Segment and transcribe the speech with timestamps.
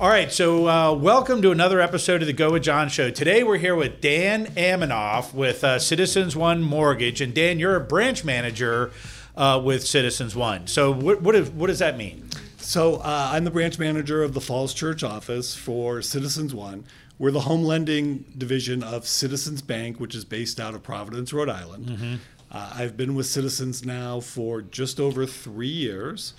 [0.00, 3.10] All right, so uh, welcome to another episode of the Go with John show.
[3.10, 7.80] Today we're here with Dan Aminoff with uh, Citizens One Mortgage, and Dan, you're a
[7.80, 8.92] branch manager
[9.36, 10.68] uh, with Citizens One.
[10.68, 12.28] So what what, is, what does that mean?
[12.58, 16.84] So uh, I'm the branch manager of the Falls Church office for Citizens One.
[17.18, 21.48] We're the home lending division of Citizens Bank, which is based out of Providence, Rhode
[21.48, 22.20] Island.
[22.52, 26.34] Uh, I've been with Citizens now for just over three years,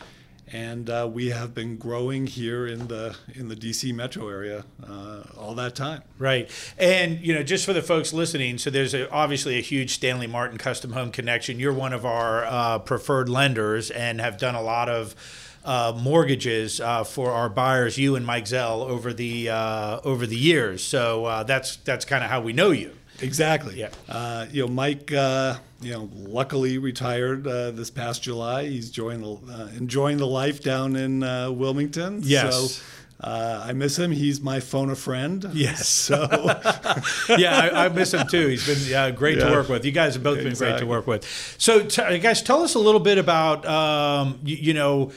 [0.52, 5.24] and uh, we have been growing here in the in the DC metro area uh,
[5.38, 6.04] all that time.
[6.18, 6.50] Right.
[6.78, 10.28] And, you know, just for the folks listening, so there's a, obviously a huge Stanley
[10.28, 11.60] Martin custom home connection.
[11.60, 15.16] You're one of our uh, preferred lenders and have done a lot of
[15.65, 20.37] uh, mortgages uh, for our buyers, you and Mike Zell, over the uh, over the
[20.37, 20.83] years.
[20.83, 22.95] So uh, that's that's kind of how we know you.
[23.21, 23.79] Exactly.
[23.79, 23.89] Yeah.
[24.07, 25.11] Uh, you know, Mike.
[25.11, 28.65] Uh, you know, luckily retired uh, this past July.
[28.65, 32.21] He's enjoying the uh, enjoying the life down in uh, Wilmington.
[32.23, 32.75] Yes.
[32.75, 32.83] So
[33.21, 34.11] uh, I miss him.
[34.11, 35.45] He's my phone a friend.
[35.53, 35.88] Yes.
[35.88, 36.27] So
[37.38, 38.47] yeah, I, I miss him too.
[38.47, 39.85] He's been uh, great to work with.
[39.85, 41.25] You guys have both been great to work with.
[41.57, 45.11] So, t- guys, tell us a little bit about um, you, you know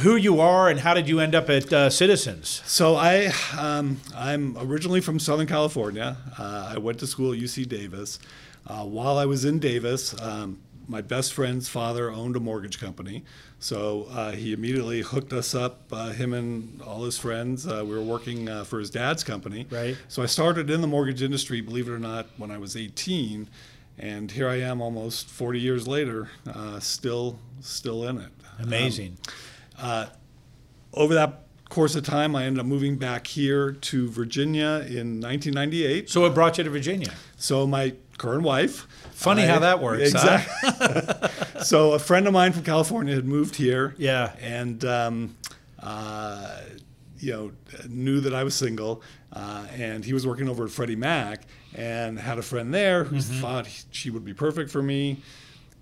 [0.00, 2.62] who you are and how did you end up at uh, Citizens?
[2.66, 6.16] so I um, I'm originally from Southern California.
[6.38, 8.18] Uh, I went to school at UC Davis.
[8.66, 13.24] Uh, while I was in Davis, um, my best friend's father owned a mortgage company.
[13.58, 17.66] So uh, he immediately hooked us up, uh, him and all his friends.
[17.66, 19.66] Uh, we were working uh, for his dad's company.
[19.70, 19.96] Right.
[20.08, 23.48] So I started in the mortgage industry, believe it or not, when I was 18,
[23.98, 28.32] and here I am, almost 40 years later, uh, still still in it.
[28.58, 29.16] Amazing.
[29.26, 29.32] Um,
[30.92, 36.08] over that course of time, I ended up moving back here to Virginia in 1998.
[36.10, 37.12] so, what brought you to Virginia?
[37.36, 38.86] So my current wife.
[39.12, 40.40] Funny I- how that works, huh?
[40.40, 41.62] Exactly.
[41.64, 43.94] so a friend of mine from California had moved here.
[43.98, 44.34] Yeah.
[44.40, 45.36] And um,
[45.80, 46.60] uh,
[47.18, 47.52] you know
[47.88, 51.44] knew that I was single, uh, and he was working over at Freddie Mac,
[51.74, 53.40] and had a friend there who Mm-hmm.
[53.40, 55.22] thought he- she would be perfect for me.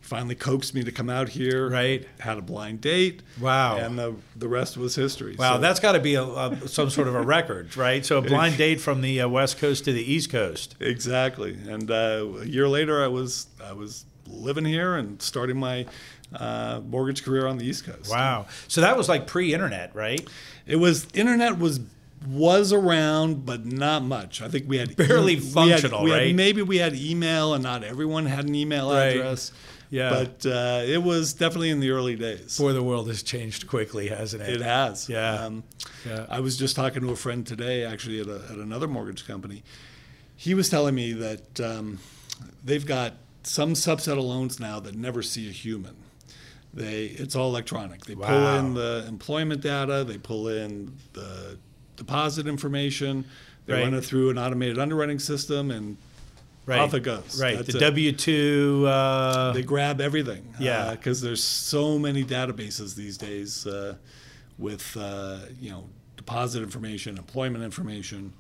[0.03, 1.71] Finally coaxed me to come out here.
[1.71, 2.07] Right.
[2.19, 3.23] Had a blind date.
[3.41, 3.79] Wow.
[3.79, 5.37] And the the rest was history.
[5.39, 8.05] Wow, So- that's got to be a, a, some sort of a record, right?
[8.05, 10.75] So, a blind date from the uh, West Coast to the East Coast.
[10.81, 11.57] Exactly.
[11.69, 15.87] And uh, a year later, I was I was living here and starting my
[16.35, 18.11] uh, mortgage career on the East Coast.
[18.11, 18.47] Wow.
[18.69, 20.27] So, that was like pre internet, right?
[20.67, 21.81] It was internet was
[22.29, 24.43] was around, but not much.
[24.43, 26.35] I think we had Barely we had- functional, we had- right?
[26.35, 29.17] maybe we had email, and not everyone had an email Right.
[29.17, 29.51] address.
[29.93, 30.09] Yeah.
[30.25, 32.57] But uh, it was definitely in the early days.
[32.57, 34.49] Boy, the world has changed quickly, hasn't it?
[34.49, 35.07] It has.
[35.07, 35.35] Yeah.
[35.45, 35.65] Um,
[36.07, 36.25] Yeah.
[36.31, 39.63] I was just talking to a friend today, actually, at, a, at another mortgage company.
[40.35, 41.99] He was telling me that um,
[42.65, 45.95] they've got some subset of loans now that never see a human.
[46.73, 48.07] They it's all electronic.
[48.07, 51.59] They pull in the employment data, they pull in the
[51.97, 53.27] deposit information,
[53.67, 53.83] they Right.
[53.85, 55.99] run it through an automated underwriting system, and
[56.65, 56.78] Right.
[56.78, 57.41] off it goes.
[57.41, 57.56] Right.
[57.56, 57.81] That's the.
[57.81, 58.84] W 2.
[58.87, 60.55] Uh, they grab everything.
[60.61, 60.93] Yeah.
[60.93, 63.97] Because there's so many databases these days uh,
[64.59, 68.33] with uh, you know deposit information, employment information.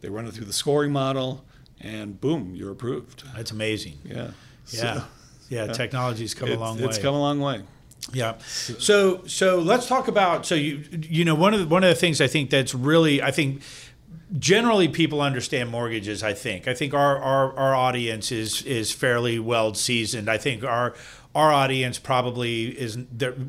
[0.00, 1.44] They run it through the scoring model,
[1.80, 3.24] and boom, you're approved.
[3.36, 3.98] that's amazing.
[4.04, 4.30] Yeah.
[4.68, 4.94] Yeah.
[4.94, 5.04] So
[5.50, 5.66] yeah.
[5.66, 6.84] Technology's come a long way.
[6.84, 7.62] it's come a long way.
[8.12, 8.38] Yeah.
[8.38, 11.94] So so let's talk about so you you know one of the, one of the
[11.94, 13.62] things I think that's really I think
[14.38, 16.68] generally people understand mortgages I think.
[16.68, 20.28] I think our our, our audience is is fairly well seasoned.
[20.28, 20.94] I think our
[21.34, 22.98] our audience probably is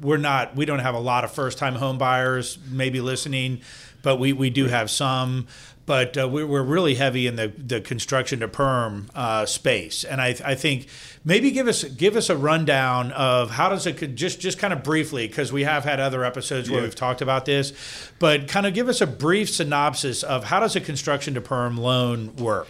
[0.01, 3.61] we're not we don't have a lot of first time home buyers maybe listening,
[4.01, 5.47] but we we do have some
[5.85, 10.21] but uh, we're, we're really heavy in the, the construction to perm uh, space, and
[10.21, 10.87] I, I think
[11.25, 14.83] maybe give us give us a rundown of how does it just just kind of
[14.83, 16.85] briefly because we have had other episodes where Yeah.
[16.85, 17.73] we've talked about this,
[18.19, 21.77] but kind of give us a brief synopsis of how does a construction to perm
[21.77, 22.67] loan work?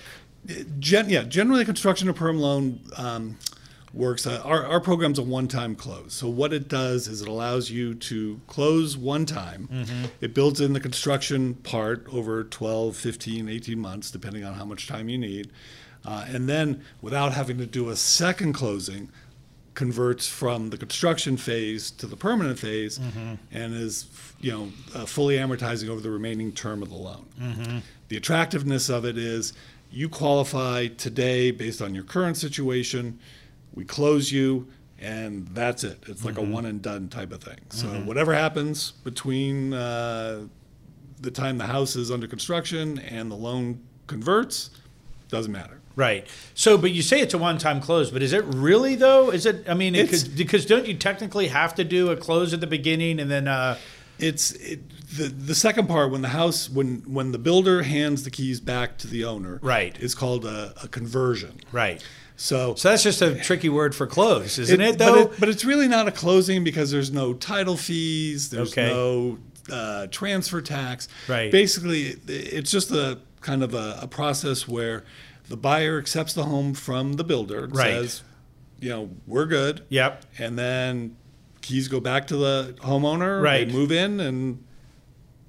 [0.79, 3.37] Gen, yeah, generally a construction to perm loan um,
[3.93, 4.25] works.
[4.25, 6.13] Uh, our, our program's a one-time close.
[6.13, 9.67] So what it does is it allows you to close one time.
[10.21, 14.87] It builds in the construction part over 12, 15, 18 months, depending on how much
[14.87, 15.51] time you need.
[16.05, 19.09] Uh, and then without having to do a second closing,
[19.73, 22.99] converts from the construction phase to the permanent phase
[23.53, 24.05] and is
[24.41, 27.25] you know uh, fully amortizing over the remaining term of the loan.
[28.09, 29.53] The attractiveness of it is
[29.89, 33.19] you qualify today based on your current situation.
[33.73, 34.67] We close you,
[34.99, 36.03] and that's it.
[36.07, 37.59] It's like a one and done type of thing.
[37.69, 40.47] So whatever happens between uh,
[41.19, 44.71] the time the house is under construction and the loan converts
[45.29, 45.79] doesn't matter.
[45.95, 46.27] Right.
[46.53, 49.31] So, but you say it's a one-time close, but is it really though?
[49.31, 49.67] Is it?
[49.67, 52.67] I mean, it could, because don't you technically have to do a close at the
[52.67, 53.47] beginning and then?
[53.47, 53.77] Uh,
[54.19, 54.81] It's it,
[55.17, 58.97] the the second part when the house when when the builder hands the keys back
[58.99, 59.59] to the owner.
[59.61, 59.97] Right.
[59.99, 61.59] Is called a, a conversion.
[61.71, 62.03] Right.
[62.35, 62.73] So.
[62.75, 64.97] So that's just a tricky word for close, isn't it?
[64.97, 65.19] but, though.
[65.21, 68.49] it, but it's really not a closing because there's no title fees.
[68.49, 68.87] There's Okay.
[68.87, 69.37] no
[69.71, 71.07] uh, transfer tax.
[71.27, 71.51] Right.
[71.51, 75.03] Basically, it's just a kind of a, a process where
[75.49, 77.91] the buyer accepts the home from the builder Right.
[77.91, 78.23] says,
[78.79, 79.83] you know, we're good.
[79.89, 80.25] Yep.
[80.39, 81.17] And then
[81.61, 83.41] keys go back to the homeowner.
[83.41, 83.67] Right.
[83.67, 84.63] They move in and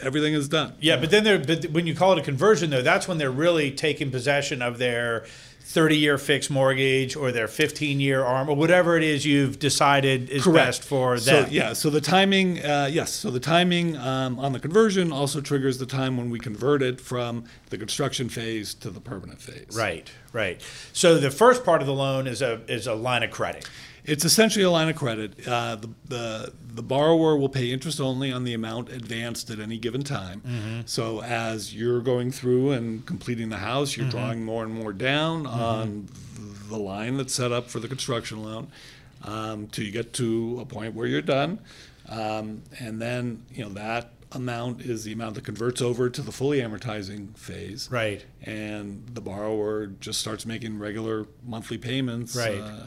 [0.03, 0.75] everything is done.
[0.81, 3.31] Yeah, but then they're but when you call it a conversion though, that's when they're
[3.31, 5.25] really taking possession of their
[5.65, 10.29] 30 year fixed mortgage or their 15 year arm or whatever it is you've decided
[10.29, 11.47] is best for them.
[11.47, 15.41] So yeah, so the timing, uh, yes, so the timing um, on the conversion also
[15.41, 19.75] triggers the time when we convert it from the construction phase to the permanent phase.
[19.75, 20.61] Right, right.
[20.93, 23.69] So the first part of the loan is a is a line of credit.
[24.05, 25.47] It's essentially a line of credit.
[25.47, 29.79] Uh, the, the the borrower will pay interest only on the amount advanced at any
[29.79, 30.41] given time.
[30.41, 30.81] Mm-hmm.
[30.87, 34.01] So as you're going through and completing the house, Mm-hmm.
[34.03, 36.09] you're drawing more and more down on
[36.69, 38.69] the line that's set up for the construction loan
[39.25, 41.59] um, till you get to a point where you're done,
[42.09, 46.33] um, and then you know that amount is the amount that converts over to the
[46.33, 47.89] fully amortizing phase.
[47.91, 48.25] Right.
[48.43, 52.35] And the borrower just starts making regular monthly payments.
[52.35, 52.59] Right.
[52.59, 52.87] Uh,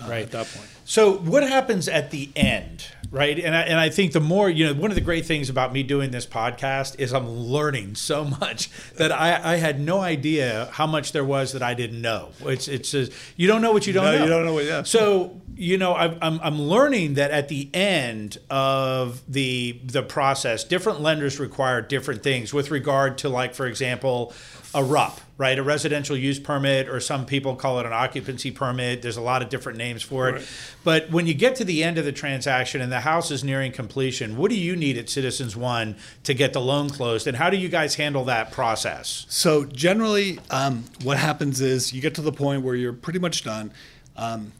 [0.00, 0.22] Uh, right.
[0.22, 0.68] At that point.
[0.84, 3.38] So what happens at the end, right?
[3.38, 5.72] And I, and I think the more you know, one of the great things about
[5.72, 10.68] me doing this podcast is I'm learning so much that I, I had no idea
[10.72, 12.30] how much there was that I didn't know.
[12.40, 14.24] It's it's just, you don't know what you don't No, know.
[14.24, 14.82] you don't know what- yeah.
[14.82, 20.64] So you know, I'm, I'm I'm learning that at the end of the the process,
[20.64, 24.32] different lenders require different things with regard to like, for example,
[24.74, 25.56] a RUP, right?
[25.56, 29.02] A residential use permit, or some people call it an occupancy permit.
[29.02, 30.32] There's a lot of different names for it.
[30.32, 30.48] Right.
[30.82, 33.70] But when you get to the end of the transaction and the house is nearing
[33.70, 35.94] completion, what do you need at Citizens One
[36.24, 37.28] to get the loan closed?
[37.28, 39.26] And how do you guys handle that process?
[39.28, 43.44] So generally, um, what happens is you get to the point where you're pretty much
[43.44, 43.72] done.
[44.16, 44.52] Um,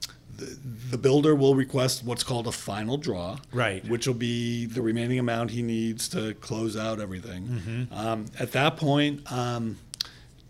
[0.90, 3.86] the, builder will request what's called a final draw, Right.
[3.88, 7.44] Which will be the remaining amount he needs to close out everything.
[7.46, 7.94] Mm-hmm.
[7.94, 9.78] Um, at that point, um,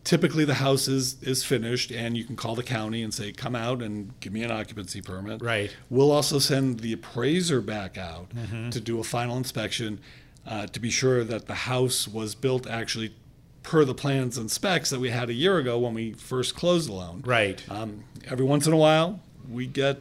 [0.04, 3.54] typically the house is, is finished, and you can call the county and say, "Come
[3.54, 5.74] out and give me an occupancy permit." Right.
[5.90, 8.70] We'll also send the appraiser back out Mm-hmm.
[8.70, 10.00] to do a final inspection
[10.46, 13.14] uh, to be sure that the house was built actually
[13.62, 16.88] per the plans and specs that we had a year ago when we first closed
[16.88, 17.22] the loan.
[17.24, 17.62] Right.
[17.70, 19.98] Um, every once in a while, we get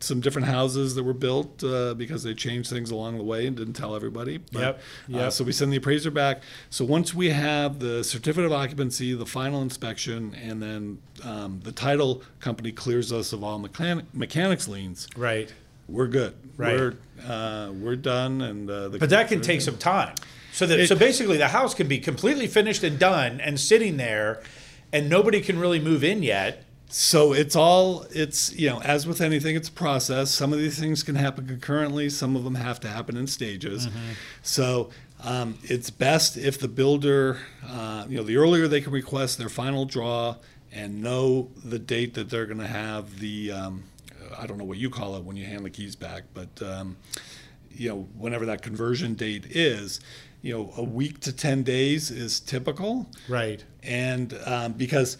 [0.00, 3.56] some different houses that were built uh, because they changed things along the way and
[3.56, 4.38] didn't tell everybody.
[4.52, 4.60] But,
[5.08, 6.42] Yep, Uh, so we send the appraiser back.
[6.70, 11.72] So once we have the certificate of occupancy, the final inspection, and then um, the
[11.72, 15.52] title company clears us of all mechan- mechanics liens, Right.
[15.88, 16.34] we're good.
[16.56, 16.74] Right.
[16.76, 16.94] We're
[17.26, 20.14] uh, we're done, and uh, the But that can take some time.
[20.52, 23.96] So that It- so basically the house can be completely finished and done and sitting
[23.96, 24.40] there
[24.92, 26.64] and nobody can really move in yet.
[26.90, 30.30] So it's all it's you know as with anything, it's a process.
[30.30, 32.08] Some of these things can happen concurrently.
[32.08, 33.88] Some of them have to happen in stages.
[34.42, 34.90] So
[35.22, 37.38] um, it's best if the builder,
[37.68, 40.36] uh, you know, the earlier they can request their final draw
[40.72, 43.52] and know the date that they're going to have the.
[43.52, 43.84] Um,
[44.38, 46.96] I don't know what you call it when you hand the keys back, but um,
[47.70, 50.00] you know whenever that conversion date is,
[50.42, 53.64] you know a week to ten days is typical Right.
[53.82, 55.18] and um, because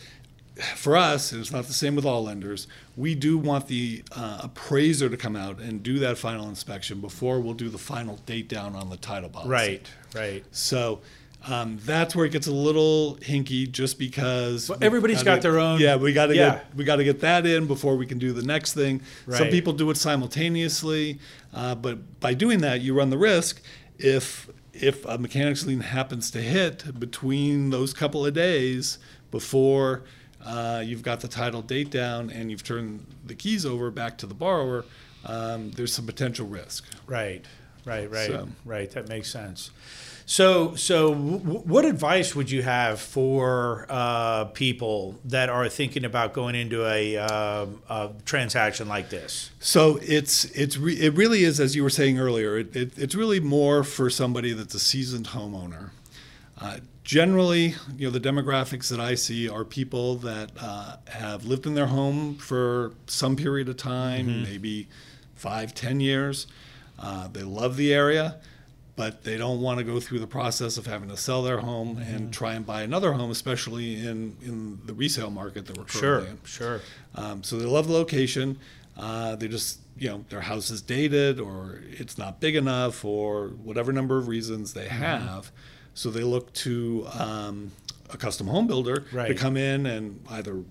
[0.77, 4.41] for us, and it's not the same with all lenders, we do want the uh,
[4.43, 8.49] appraiser to come out and do that final inspection before we'll do the final date
[8.49, 9.51] down on the title policy.
[9.51, 9.91] Right.
[10.15, 10.45] Right.
[10.51, 11.01] So
[11.47, 15.59] um, that's where it gets a little hinky, just because Well, everybody's gotta- got their
[15.61, 16.51] own- Yeah, we got to Yeah.
[16.57, 19.01] get we got to get that in before we can do the next thing.
[19.31, 21.19] Some people do it simultaneously,
[21.55, 23.61] uh, but by doing that, you run the risk
[23.99, 28.99] if if a mechanics lien happens to hit between those couple of days
[29.33, 30.05] before
[30.49, 34.27] uh, you've got the title date down and you've turned the keys over back to
[34.27, 34.85] the borrower,
[35.25, 36.85] um, there's some potential risk.
[37.07, 37.45] Right,
[37.85, 38.91] right, right, So- right.
[38.93, 39.71] That makes sense.
[40.31, 46.35] So, so w- what advice would you have for uh, people that are thinking about
[46.35, 49.51] going into a, um a transaction like this?
[49.59, 52.59] So it's it's re- it really is as you were saying earlier.
[52.59, 55.91] It, it, it's really more for somebody that's a seasoned homeowner.
[56.61, 61.65] Uh, generally, you know, the demographics that I see are people that uh, have lived
[61.67, 64.89] in their home for some period of time, maybe
[65.35, 66.47] five, ten years.
[66.99, 68.37] Uh, they love the area,
[68.95, 71.97] but they don't want to go through the process of having to sell their home
[71.97, 76.27] and try and buy another home, especially in, in the resale market that we're currently
[76.27, 76.39] Sure, in.
[76.45, 76.81] sure.
[77.15, 78.59] Um, so they love the location.
[78.99, 83.49] Uh, they just, you know, their house is dated or it's not big enough or
[83.65, 85.03] whatever number of reasons they Mm-hmm.
[85.99, 87.73] So they look to um,
[88.09, 90.63] a custom home builder to come in and either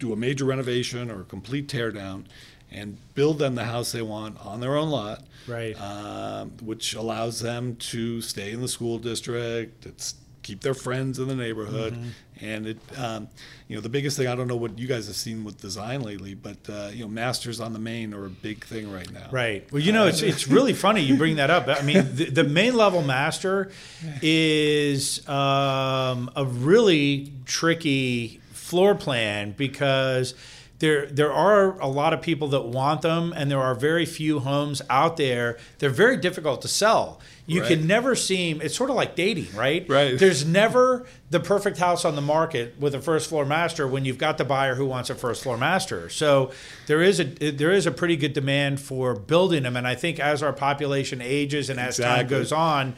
[0.00, 2.26] do a major renovation or a complete tear down
[2.72, 5.80] and build them the house they want on their own lot Right.
[5.80, 10.16] um, which allows them to stay in the school district, it's
[10.48, 12.44] keep their friends in the neighborhood, Mm-hmm.
[12.44, 13.28] and it, um,
[13.68, 16.00] you know, the biggest thing I don't know what you guys have seen with design
[16.02, 19.28] lately, but uh, you know, masters on the main are a big thing right now.
[19.30, 19.70] Right.
[19.72, 21.68] Well, you know, it's it's really funny you bring that up.
[21.68, 23.70] I mean, the, the main level master
[24.22, 30.34] is um, a really tricky floor plan because
[30.78, 34.38] there there are a lot of people that want them, and there are very few
[34.40, 35.58] homes out there.
[35.78, 37.20] They're very difficult to sell.
[37.50, 37.68] You Right.
[37.78, 38.60] can never seem.
[38.60, 39.86] It's sort of like dating, right?
[39.88, 40.18] Right.
[40.18, 44.18] There's never the perfect house on the market with a first floor master when you've
[44.18, 46.10] got the buyer who wants a first floor master.
[46.10, 46.50] So
[46.88, 50.20] there is a there is a pretty good demand for building them, and I think
[50.20, 52.96] as our population ages and as time goes on,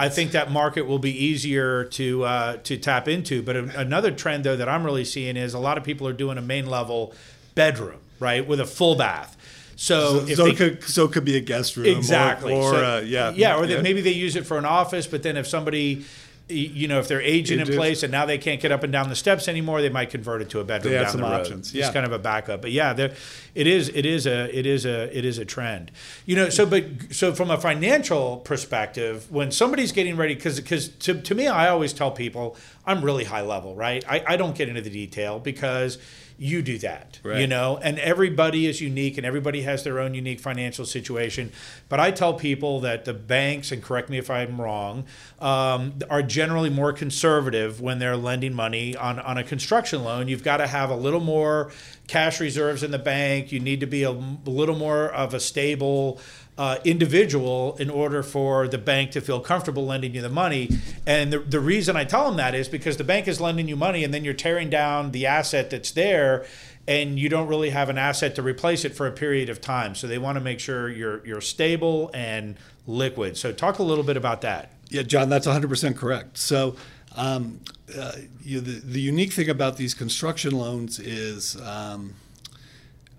[0.00, 3.40] I think that market will be easier to uh, to tap into.
[3.40, 6.12] But a- another trend though that I'm really seeing is a lot of people are
[6.12, 7.14] doing a main level
[7.54, 9.36] bedroom, right, with a full bath.
[9.76, 12.52] So, So, so they- it could so it could be a guest room, Exactly.
[12.52, 15.22] or, So- uh, yeah, yeah, or that maybe they use it for an office, but
[15.22, 16.04] then if somebody,
[16.48, 19.08] you know, if they're aging in place and now they can't get up and down
[19.08, 21.26] the steps anymore, they might convert it to a bedroom They have down some the
[21.28, 21.40] road.
[21.40, 23.12] options, It's kind of a backup, but yeah, there,
[23.54, 25.90] it is, it is a, it is a, it is a trend.
[26.26, 30.88] You know, so but so from a financial perspective, when somebody's getting ready, because because
[30.88, 34.04] to, to me, I always tell people I'm really high level, right?
[34.08, 35.96] I, I don't get into the detail because
[36.42, 40.40] you do that, you know, and everybody is unique and everybody has their own unique
[40.40, 41.52] financial situation.
[41.88, 45.04] But I tell people that the banks, and correct me if I'm wrong,
[45.40, 50.26] um, are generally more conservative when they're lending money on, on a construction loan.
[50.26, 51.70] You've got to have a little more
[52.08, 53.52] cash reserves in the bank.
[53.52, 56.20] You need to be a little more of a stable
[56.58, 60.68] uh, individual in order for the bank to feel comfortable lending you the money.
[61.06, 63.76] And the, the reason I tell them that is because the bank is lending you
[63.76, 66.44] money and then you're tearing down the asset that's there
[66.86, 69.94] and you don't really have an asset to replace it for a period of time.
[69.94, 72.56] So they want to make sure you're you're stable and
[72.86, 73.36] liquid.
[73.36, 74.72] So talk a little bit about that.
[74.88, 76.36] Yeah, John, that's 100% correct.
[76.36, 76.76] So,
[77.16, 77.60] um,
[77.98, 82.14] uh, you the, the unique thing about these construction loans is um,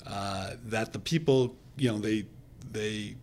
[0.06, 2.26] uh, that the people, you know, they,
[2.72, 3.16] they,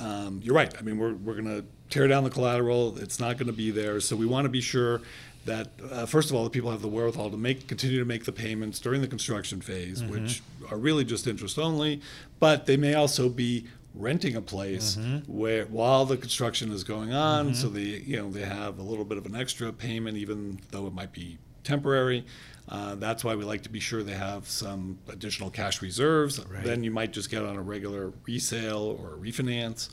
[0.00, 0.72] um, you're right.
[0.78, 2.98] I mean, we're, we're going to tear down the collateral.
[2.98, 4.00] It's not going to be there.
[4.00, 5.00] So we want to be sure
[5.44, 8.24] that, uh, first of all, the people have the wherewithal to make, continue to make
[8.24, 12.00] the payments during the construction phase, which are really just interest only,
[12.38, 17.52] but they may also be renting a place where while the construction is going on
[17.56, 20.86] so they you know they have a little bit of an extra payment even though
[20.86, 22.24] it might be temporary.
[22.68, 26.38] Uh, that's why we like to be sure they have some additional cash reserves.
[26.62, 29.88] Then you might just get on a regular resale or refinance.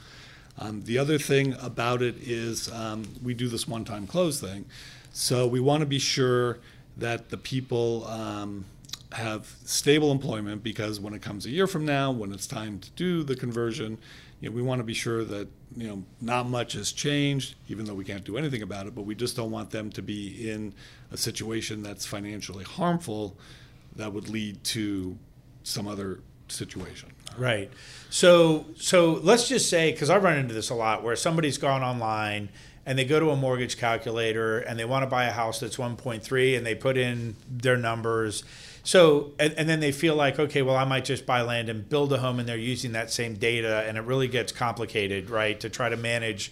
[0.60, 4.66] Um, the other thing about it is um, we do this one-time close thing.
[5.12, 6.60] So we want to be sure
[6.98, 8.66] that the people um,
[9.14, 12.90] have stable employment because when it comes a year from now, when it's time to
[12.92, 13.98] do the conversion,
[14.40, 17.86] you know, we want to be sure that you know not much has changed, even
[17.86, 18.94] though we can't do anything about it.
[18.94, 20.74] But we just don't want them to be in
[21.12, 23.38] a situation that's financially harmful
[23.96, 25.18] that would lead to
[25.64, 27.12] some other situation.
[27.38, 27.72] Right.
[28.10, 31.84] So so let's just say because I run into this a lot where somebody's gone
[31.84, 32.50] online
[32.86, 35.76] and they go to a mortgage calculator and they want to buy a house that's
[35.76, 38.44] 1.3 and they put in their numbers.
[38.84, 41.88] So and, and then they feel like okay, well I might just buy land and
[41.88, 45.60] build a home and they're using that same data and it really gets complicated, right?
[45.60, 46.52] To try to manage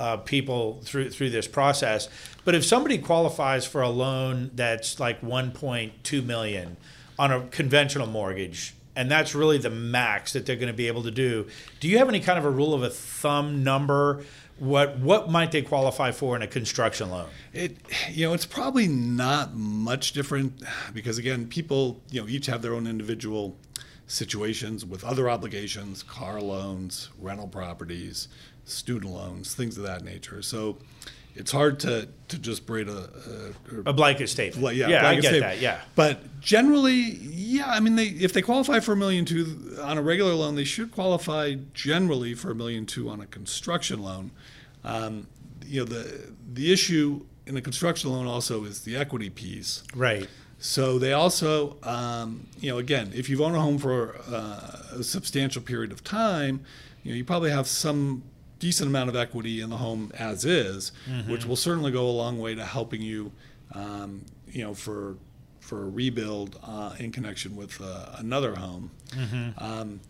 [0.00, 2.08] uh, people through through this process.
[2.46, 6.78] But if somebody qualifies for a loan that's like 1.2 million
[7.18, 11.02] on a conventional mortgage, and that's really the max that they're going to be able
[11.02, 11.46] to do.
[11.80, 14.24] Do you have any kind of a rule of a thumb number?
[14.58, 17.28] What what might they qualify for in a construction loan?
[17.52, 17.76] It,
[18.10, 20.62] you know, it's probably not much different
[20.94, 23.58] because again, people, you know, each have their own individual
[24.06, 28.28] situations with other obligations, car loans, rental properties,
[28.70, 30.42] student loans, things of that nature.
[30.42, 30.78] So
[31.34, 33.08] it's hard to, to just braid a,
[33.76, 34.76] a, A blanket statement.
[34.76, 35.42] Yeah, yeah, I get statement.
[35.42, 35.60] that.
[35.60, 39.96] Yeah, But generally, yeah, I mean, they if they qualify for a million two on
[39.98, 44.30] a regular loan, they should qualify generally for a million two on a construction loan.
[44.84, 45.26] Um,
[45.66, 49.82] you know, the the issue in a construction loan also is the equity piece.
[49.94, 50.28] right.
[50.62, 55.02] So they also, um, you know, again, if you've owned a home for uh, a
[55.02, 56.64] substantial period of time,
[57.02, 58.24] you know, you probably have some
[58.60, 60.92] decent amount of equity in the home as is,
[61.26, 63.32] which will certainly go a long way to helping you,
[63.74, 65.16] um, you know, for
[65.60, 68.90] for a rebuild uh, in connection with uh, another home.
[69.58, 70.00] Um,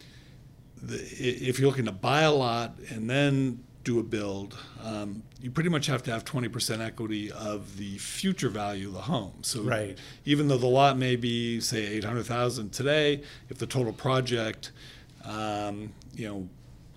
[0.83, 5.51] the, if you're looking to buy a lot and then do a build, um, you
[5.51, 9.33] pretty much have to have 20% equity of the future value of the home.
[9.43, 9.99] So Right.
[10.25, 14.71] even though the lot may be say 800,000 today, if the total project,
[15.25, 16.49] um, you know,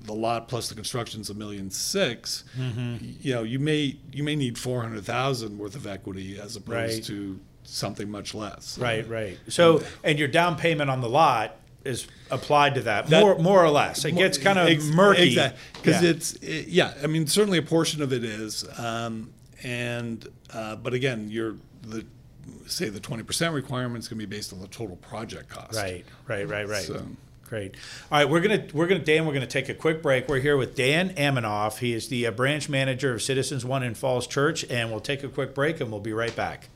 [0.03, 2.97] the lot plus the construction's a million six, Mm-hmm.
[3.21, 7.03] you know, you may you may need 400,000 worth of equity as opposed Right.
[7.05, 8.77] to something much less.
[8.77, 9.37] Right, right.
[9.47, 11.55] So, and your down payment on the lot
[11.85, 14.03] is applied to that, That- more, more or less.
[14.05, 15.23] It gets kind of Ex- murky.
[15.29, 15.59] Exactly.
[15.81, 16.09] Because Yeah.
[16.09, 18.65] it's, it- yeah, I mean, certainly a portion of it is.
[18.79, 19.31] Um,
[19.63, 22.05] and, uh, but again, you're, the,
[22.67, 25.75] say the 20% requirement is going to be based on the total project cost.
[25.75, 26.83] Right, right, right, right.
[26.85, 27.05] So-
[27.47, 27.75] Great.
[28.11, 29.25] All right, we're gonna we're gonna Dan.
[29.25, 30.27] We're gonna take a quick break.
[30.27, 31.79] We're here with Dan Amanoff.
[31.79, 35.23] He is the uh, branch manager of Citizens One in Falls Church, and we'll take
[35.23, 36.69] a quick break, and we'll be right back.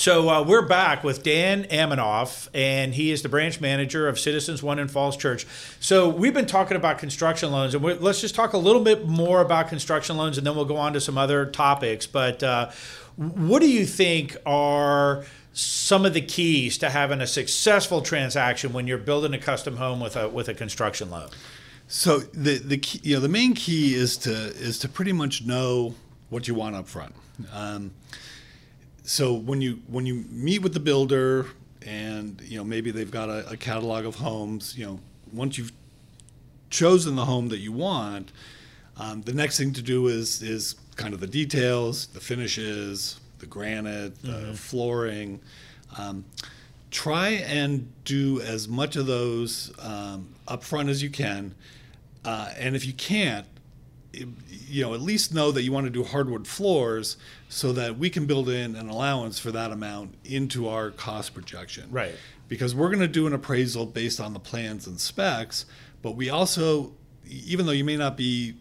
[0.00, 4.62] So uh, we're back with Dan Amanoff, and he is the branch manager of Citizens
[4.62, 5.46] One in Falls Church.
[5.78, 9.42] So we've been talking about construction loans, and let's just talk a little bit more
[9.42, 12.06] about construction loans, and then we'll go on to some other topics.
[12.06, 12.70] But uh,
[13.16, 18.86] what do you think are some of the keys to having a successful transaction when
[18.86, 21.28] you're building a custom home with a with a construction loan?
[21.88, 25.44] So the, the key, you know, the main key is to, is to pretty much
[25.44, 25.94] know
[26.28, 27.12] what you want up front.
[27.52, 27.90] Um,
[29.02, 31.46] so when you when you meet with the builder
[31.84, 35.00] and you know maybe they've got a, a catalog of homes you know
[35.32, 35.72] once you've
[36.68, 38.30] chosen the home that you want
[38.98, 43.46] um, the next thing to do is is kind of the details the finishes the
[43.46, 45.40] granite the flooring
[45.98, 46.24] um,
[46.90, 51.54] try and do as much of those um, up front as you can
[52.24, 53.46] uh, and if you can't
[54.12, 57.16] you know, at least know that you want to do hardwood floors
[57.48, 61.90] so that we can build in an allowance for that amount into our cost projection.
[61.90, 62.14] Right.
[62.48, 65.66] Because we're going to do an appraisal based on the plans and specs,
[66.02, 66.92] but we also,
[67.28, 68.54] even though you may not be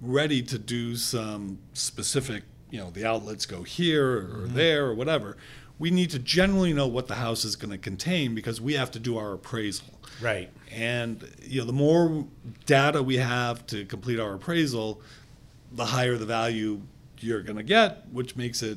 [0.00, 2.42] ready to do some specific,
[2.76, 4.54] you know, the outlets go here or mm-hmm.
[4.54, 5.38] there or whatever,
[5.78, 8.90] we need to generally know what the house is going to contain because we have
[8.90, 9.98] to do our appraisal.
[10.20, 10.50] Right.
[10.70, 12.26] And you know, the more
[12.66, 15.00] data we have to complete our appraisal,
[15.72, 16.82] the higher the value
[17.18, 18.76] you're going to get, which makes it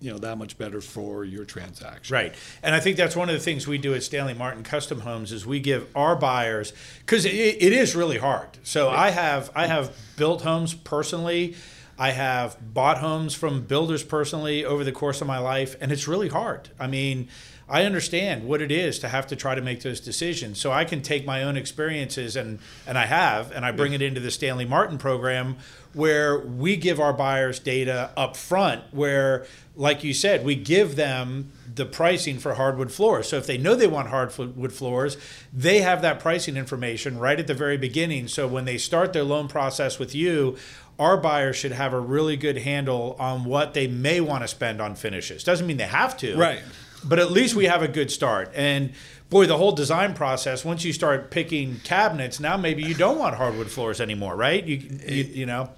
[0.00, 2.14] you know that much better for your transaction.
[2.14, 2.34] Right.
[2.62, 5.32] And I think that's one of the things we do at Stanley Martin Custom Homes
[5.32, 8.58] is we give our buyers because it, it is really hard.
[8.62, 11.56] So I have I have built homes personally.
[12.00, 16.08] I have bought homes from builders personally over the course of my life, and it's
[16.08, 16.70] really hard.
[16.78, 17.28] I mean,
[17.68, 20.58] I understand what it is to have to try to make those decisions.
[20.58, 24.00] So I can take my own experiences and and I have, and I bring it
[24.00, 25.58] into the Stanley Martin program
[25.92, 29.46] where we give our buyers data up front where
[29.80, 33.28] like you said, we give them the pricing for hardwood floors.
[33.28, 35.16] So if they know they want hardwood floors,
[35.54, 38.28] they have that pricing information right at the very beginning.
[38.28, 40.58] So when they start their loan process with you,
[40.98, 44.82] our buyers should have a really good handle on what they may want to spend
[44.82, 45.44] on finishes.
[45.44, 46.36] Doesn't mean they have to.
[46.36, 46.60] Right.
[47.04, 48.50] But at least we have a good start.
[48.54, 48.92] And
[49.30, 53.36] boy, the whole design process, once you start picking cabinets, now maybe you don't want
[53.36, 54.64] hardwood floors anymore, right?
[54.64, 55.70] You you, you know.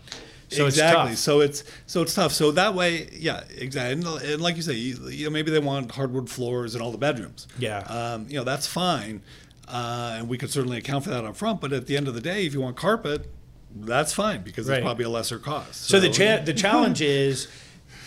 [0.49, 1.13] So exactly.
[1.13, 1.21] it's.
[1.21, 2.33] So it's so it's tough.
[2.33, 3.93] So that way, yeah, exactly.
[4.11, 6.91] And, and like you say, you, you know, maybe they want hardwood floors in all
[6.93, 7.49] the bedrooms.
[7.59, 7.79] Yeah.
[7.79, 9.23] Um, you know, that's fine,
[9.69, 11.61] uh, and we could certainly account for that up front.
[11.63, 13.31] But at the end of the day, if you want carpet,
[13.75, 14.81] that's fine because Right.
[14.81, 15.85] it's probably a lesser cost.
[15.87, 17.49] So the cha- the challenge is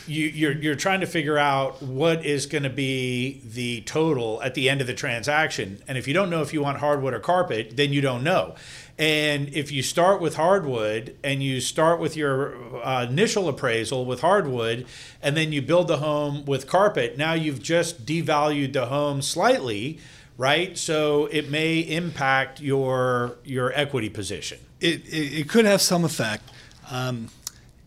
[0.07, 4.53] you, you're you're trying to figure out what is going to be the total at
[4.53, 7.19] the end of the transaction, and if you don't know if you want hardwood or
[7.19, 8.55] carpet, then you don't know.
[8.97, 14.21] And if you start with hardwood and you start with your uh, initial appraisal with
[14.21, 14.85] hardwood,
[15.21, 19.99] and then you build the home with carpet, now you've just devalued the home slightly,
[20.37, 20.77] right?
[20.77, 24.59] So it may impact your your equity position.
[24.79, 26.49] it, it, it could have some effect.
[26.91, 27.29] Um,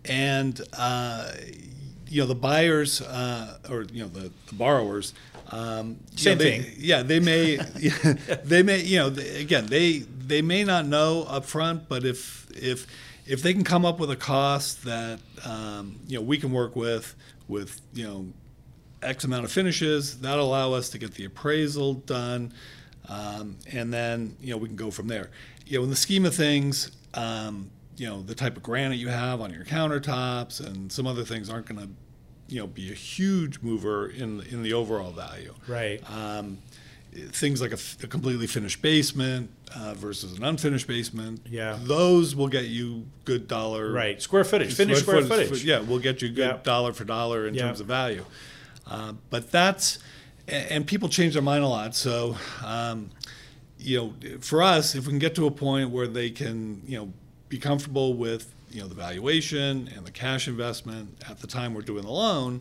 [0.04, 1.32] and, uh,
[2.08, 5.14] you know, the buyers uh, or, you know, the, the borrowers.
[5.50, 6.72] Um, Same know, they- thing.
[6.78, 7.56] Yeah, they may,
[8.44, 12.46] they may, you know, they, again, they they may not know up front, but if
[12.54, 12.86] if
[13.26, 16.76] if they can come up with a cost that um, you know we can work
[16.76, 17.14] with
[17.46, 18.26] with you know
[19.02, 20.18] X amount of finishes.
[20.20, 22.52] That'll allow us to get the appraisal done,
[23.08, 25.30] um, and then you know we can go from there.
[25.66, 29.08] You know, in the scheme of things, um, you know the type of granite you
[29.08, 31.88] have on your countertops and some other things aren't going to,
[32.48, 35.54] you know, be a huge mover in in the overall value.
[35.66, 36.00] Right.
[36.10, 36.58] Um,
[37.30, 41.40] things like a completely finished basement uh, versus an unfinished basement.
[41.48, 41.78] Yeah.
[41.82, 43.90] those will get you good dollar.
[43.90, 44.20] Right.
[44.22, 44.74] Square footage.
[44.74, 45.64] Finished square footage.
[45.64, 46.58] Yeah, we'll get you good Yeah.
[46.62, 47.62] dollar for dollar in Yeah.
[47.62, 48.24] terms of value.
[48.86, 49.98] Uh, but that's
[50.46, 51.94] and people change their mind a lot.
[51.94, 53.10] So, um,
[53.78, 56.96] you know, for us, if we can get to a point where they can, you
[56.98, 57.12] know,
[57.48, 61.82] be comfortable with, you know, the valuation and the cash investment at the time we're
[61.82, 62.60] doing the loan,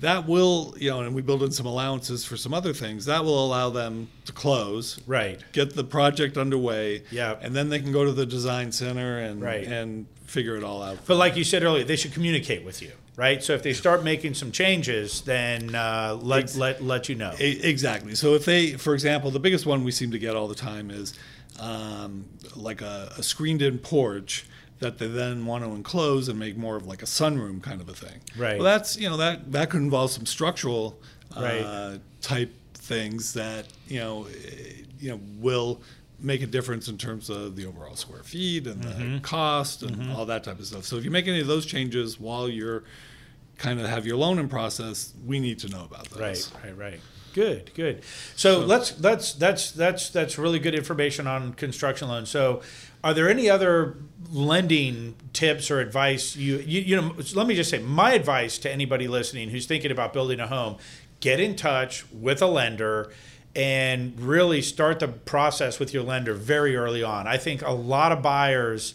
[0.00, 3.24] that will, you know, and we build in some allowances for some other things, that
[3.24, 5.40] will allow them to close, Right.
[5.52, 7.36] get the project underway, Yeah.
[7.40, 9.66] and then they can go to the design center and Right.
[9.66, 10.98] and figure it all out.
[11.06, 13.42] But like you said earlier, they should communicate with you, right?
[13.42, 17.32] So if they start making some changes, then uh, let Ex- let let you know.
[17.38, 18.14] Exactly.
[18.16, 20.90] So if they, for example, the biggest one we seem to get all the time
[20.90, 21.14] is
[21.60, 24.46] um, like a, a screened-in porch
[24.78, 27.88] that they then want to enclose and make more of like a sunroom kind of
[27.88, 28.20] a thing.
[28.36, 28.56] Right.
[28.58, 30.98] Well, that's you know that that could involve some structural
[31.36, 32.00] uh, Right.
[32.20, 35.80] type things that you know eh, you know will
[36.20, 39.14] make a difference in terms of the overall square feet and Mm-hmm.
[39.14, 40.84] the cost and all that type of stuff.
[40.84, 42.84] So if you make any of those changes while you're
[43.58, 46.20] kind of have your loan in process, we need to know about those.
[46.20, 47.00] Right, right, right.
[47.36, 48.02] Good, good.
[48.34, 52.30] So, let's that's that's that's that's really good information on construction loans.
[52.30, 52.62] So,
[53.04, 53.98] are there any other
[54.30, 57.14] lending tips or advice you you, you know?
[57.34, 60.78] Let me just say, my advice to anybody listening who's thinking about building a home:
[61.20, 63.12] get in touch with a lender
[63.54, 67.26] and really start the process with your lender very early on.
[67.26, 68.94] I think a lot of buyers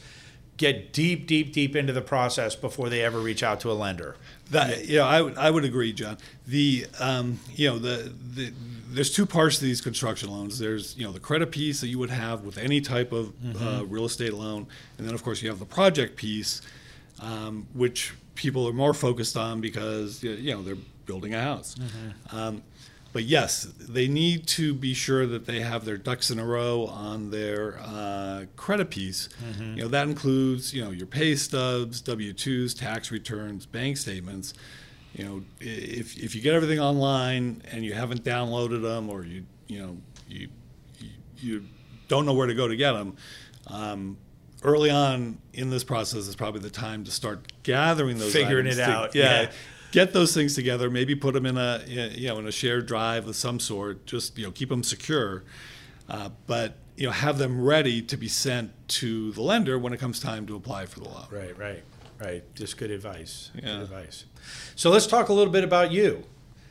[0.62, 4.16] get deep, deep, deep into the process before they ever reach out to a lender.
[4.52, 6.18] That you know, I would I would agree, John.
[6.46, 8.54] The um, you know the, the
[8.90, 10.60] there's two parts to these construction loans.
[10.60, 13.86] There's you know the credit piece that you would have with any type of uh,
[13.86, 16.62] real estate loan, and then of course you have the project piece,
[17.22, 21.76] um, which people are more focused on because you know they're building a house.
[22.32, 22.62] Um,
[23.14, 26.86] but yes, they need to be sure that they have their ducks in a row
[26.88, 29.28] on their uh, credit piece.
[29.60, 34.54] You know that includes you know your pay stubs, W twos, tax returns, bank statements.
[35.14, 39.44] You know if if you get everything online and you haven't downloaded them or you
[39.68, 39.98] you know
[40.30, 40.48] you
[41.00, 41.66] you, you
[42.08, 43.16] don't know where to go to get them.
[43.68, 44.18] Um,
[44.64, 48.78] Early on in this process is probably the time to start gathering those Figuring items
[48.78, 49.52] it out, yeah, yeah.
[49.92, 50.90] Get those things together.
[50.90, 54.06] Maybe put them in a you know in a shared drive of some sort.
[54.06, 55.44] Just you know keep them secure,
[56.10, 60.00] uh, but you know have them ready to be sent to the lender when it
[60.00, 61.28] comes time to apply for the loan.
[61.30, 61.84] Right, right,
[62.20, 62.44] right.
[62.56, 63.52] Just good advice.
[63.56, 63.62] Yeah.
[63.62, 64.26] Good advice.
[64.76, 66.24] So let's talk a little bit about you.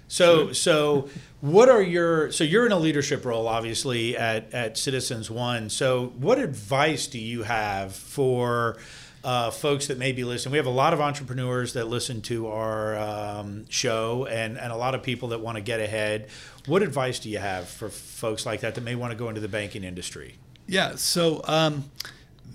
[0.08, 1.08] So, so
[1.40, 2.32] what are your?
[2.32, 5.70] So you're in a leadership role, obviously at at Citizens One.
[5.70, 8.76] So, what advice do you have for?
[9.22, 12.46] Uh, folks that may be listening, we have a lot of entrepreneurs that listen to
[12.48, 16.28] our um, show, and, and a lot of people that want to get ahead.
[16.66, 19.42] What advice do you have for folks like that that may want to go into
[19.42, 20.36] the banking industry?
[20.66, 20.94] Yeah.
[20.96, 21.90] So um,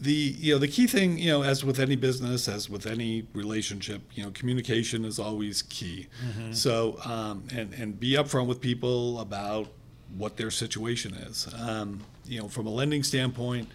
[0.01, 3.27] the you know the key thing you know as with any business as with any
[3.33, 6.07] relationship you know communication is always key.
[6.51, 9.67] So um, and and be upfront with people about
[10.17, 11.47] what their situation is.
[11.59, 13.69] Um, you know from a lending standpoint,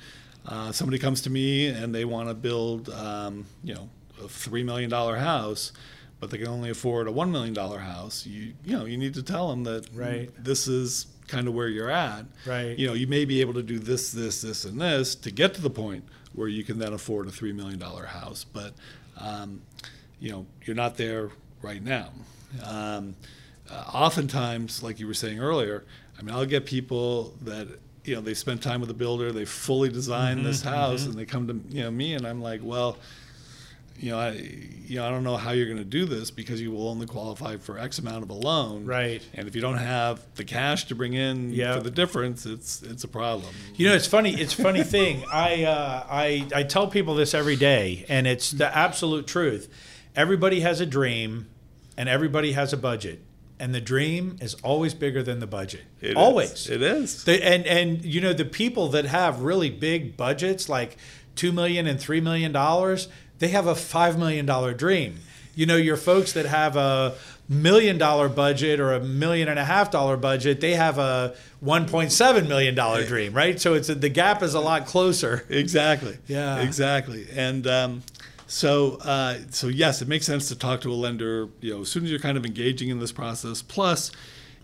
[0.46, 3.88] uh, somebody comes to me and they want to build um, you know
[4.22, 5.72] a three million dollar house.
[6.18, 8.26] But they can only afford a one million dollar house.
[8.26, 10.30] You you know you need to tell them that Right.
[10.42, 12.26] this is kind of where you're at.
[12.44, 12.76] Right.
[12.78, 15.54] You know, you may be able to do this, this, this, and this to get
[15.54, 18.44] to the point where you can then afford a three million dollar house.
[18.44, 18.74] But
[19.18, 19.62] um,
[20.18, 21.30] you know, you're not there
[21.62, 22.10] right now.
[22.66, 23.14] Um,
[23.70, 25.84] uh, oftentimes, like you were saying earlier,
[26.18, 27.68] I mean, I'll get people that
[28.04, 31.24] you know they spend time with the builder, they fully designed this house, and they
[31.26, 32.96] come to you know me, and I'm like, well.
[34.02, 34.30] You know, I,
[34.86, 37.06] you know, I don't know how you're going to do this because you will only
[37.06, 39.20] qualify for X amount of a loan, Right.
[39.34, 41.74] and if you don't have the cash to bring in Yeah.
[41.76, 43.52] for the difference, it's it's a problem.
[43.76, 44.32] You know, it's funny.
[44.32, 45.22] It's a funny thing.
[45.30, 49.68] I, uh, I I tell people this every day, and it's the absolute truth.
[50.16, 51.48] Everybody has a dream,
[51.98, 53.20] and everybody has a budget,
[53.60, 55.82] and the dream is always bigger than the budget.
[56.00, 56.16] It is.
[56.16, 56.68] always.
[56.68, 57.24] it is.
[57.24, 60.96] The, and and you know the people that have really big budgets, like
[61.36, 65.20] two million and three million dollars, they have a five million dollar dream.
[65.54, 67.14] You know, your folks that have a
[67.48, 71.86] million dollar budget or a million and a half dollar budget, they have a one
[71.86, 73.60] point seven million dollar dream, right?
[73.60, 75.44] So it's a, the gap is a lot closer.
[75.50, 76.16] Exactly.
[76.28, 76.60] Yeah.
[76.60, 77.26] Exactly.
[77.34, 78.02] And um,
[78.50, 81.48] so, uh, so yes, it makes sense to talk to a lender.
[81.60, 83.62] You know, as soon as you're kind of engaging in this process.
[83.62, 84.10] Plus,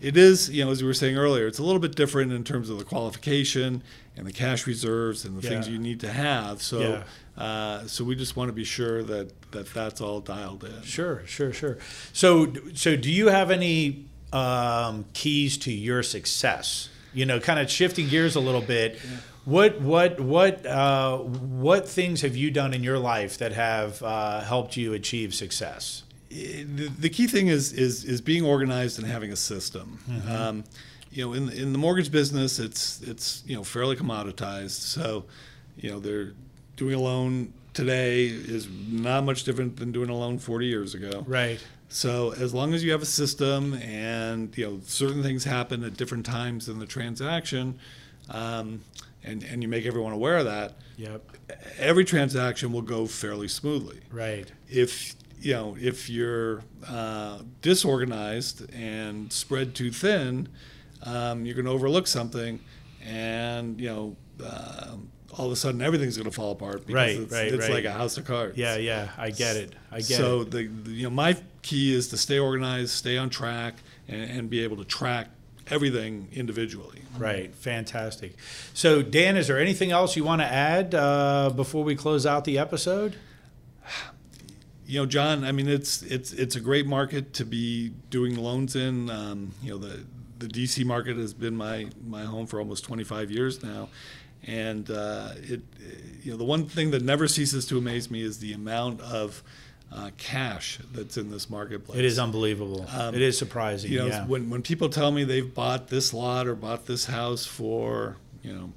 [0.01, 2.43] it is, you know, as we were saying earlier, it's a little bit different in
[2.43, 3.81] terms of the qualification
[4.17, 6.61] and the cash reserves and the things you need to have.
[6.61, 7.03] So,
[7.37, 7.41] Yeah.
[7.43, 10.81] uh, so we just want to be sure that that that's all dialed in.
[10.83, 11.77] Sure, sure, sure.
[12.11, 16.89] So, so do you have any um, keys to your success?
[17.13, 18.99] You know, kind of shifting gears a little bit.
[19.47, 24.41] What what what uh, what things have you done in your life that have uh,
[24.41, 26.03] helped you achieve success?
[26.29, 29.99] the, the key thing is is is being organized and having a system.
[30.09, 30.31] Mm-hmm.
[30.31, 30.63] Um,
[31.11, 34.81] you know, in in the mortgage business, it's it's you know fairly commoditized.
[34.81, 35.25] So,
[35.77, 36.33] you know, they're
[36.75, 41.23] doing a loan today is not much different than doing a loan 40 years ago.
[41.27, 41.63] Right.
[41.89, 45.95] So as long as you have a system and you know certain things happen at
[45.95, 47.79] different times in the transaction,
[48.29, 48.81] um,
[49.23, 51.21] and and you make everyone aware of that, Yep.
[51.77, 54.51] every transaction will go fairly smoothly Right.
[54.69, 60.49] if you know if you're uh, disorganized and spread too thin,
[61.03, 62.59] um, you're going to overlook something,
[63.05, 67.15] and you know um all of a sudden everything's going to fall apart because Right,
[67.19, 67.73] it's, right, it's right.
[67.73, 68.57] like a house of cards.
[68.57, 68.77] Yeah.
[68.77, 69.09] Yeah.
[69.17, 69.73] I get it.
[69.91, 70.51] I get so it.
[70.51, 73.75] the, the you know my key is to stay organized, stay on track,
[74.07, 75.27] and, and be able to track
[75.69, 77.01] everything individually.
[77.17, 77.53] Right.
[77.55, 78.35] Fantastic.
[78.73, 82.45] So, Dan, is there anything else you want to add uh, before we close out
[82.45, 83.15] the episode?
[84.87, 88.75] you know, John, I mean, it's it's it's a great market to be doing loans
[88.75, 89.09] in.
[89.09, 90.05] Um, you know, the
[90.39, 93.89] the DC market has been my my home for almost 25 years now,
[94.45, 95.61] and uh, it
[96.21, 99.43] you know the one thing that never ceases to amaze me is the amount of
[99.91, 101.97] uh, cash that's in this marketplace.
[101.97, 102.85] It is unbelievable.
[102.93, 103.91] Um, it is surprising.
[103.91, 104.25] You know, yeah.
[104.25, 108.53] when when people tell me they've bought this lot or bought this house for you
[108.53, 108.73] know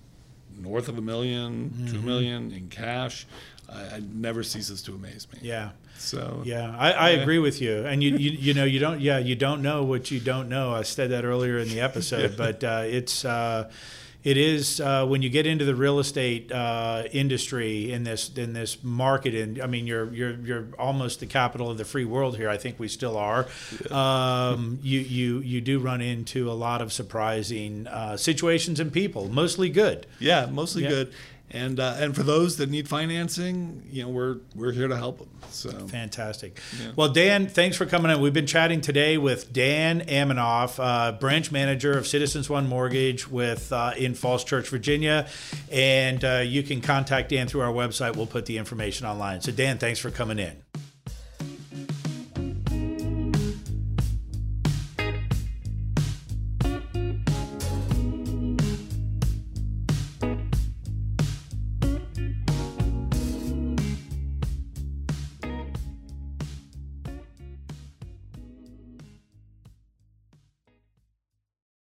[0.58, 3.26] north of a 1000000 two million in cash,
[3.68, 5.40] I, it never ceases to amaze me.
[5.42, 5.70] yeah.
[5.96, 7.20] So Yeah, I, I Yeah.
[7.20, 7.84] agree with you.
[7.84, 10.72] And you, you, you know, you don't, yeah, you don't know what you don't know.
[10.72, 13.70] I said that earlier in the episode, but uh, it's, uh,
[14.22, 18.52] it is uh, when you get into the real estate uh, industry in this in
[18.52, 22.36] this market, and I mean, you're you're you're almost the capital of the free world
[22.36, 22.48] here.
[22.50, 23.46] I think we still are.
[23.90, 29.28] Um, you you you do run into a lot of surprising uh, situations and people,
[29.28, 30.06] mostly good.
[30.18, 30.88] Yeah, mostly Yeah.
[30.90, 31.12] good.
[31.52, 35.18] And uh, and for those that need financing, you know, we're we're here to help
[35.18, 35.28] them.
[35.50, 36.60] So Fantastic.
[36.80, 36.92] Yeah.
[36.94, 38.20] Well, Dan, thanks for coming in.
[38.20, 43.72] We've been chatting today with Dan Amanoff, uh, branch manager of Citizens One Mortgage with
[43.72, 45.28] uh, in Falls Church, Virginia,
[45.72, 48.14] and uh, you can contact Dan through our website.
[48.14, 49.40] We'll put the information online.
[49.40, 50.69] So, Dan, thanks for coming in.